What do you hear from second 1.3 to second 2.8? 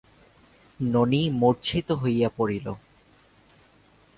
মূর্ছিত হইয়া পড়িল।